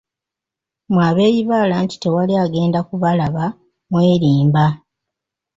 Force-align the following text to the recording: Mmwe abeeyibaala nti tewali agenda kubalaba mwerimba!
Mmwe 0.87 1.01
abeeyibaala 1.09 1.75
nti 1.83 1.95
tewali 2.01 2.33
agenda 2.43 2.79
kubalaba 2.87 3.45
mwerimba! 3.89 4.65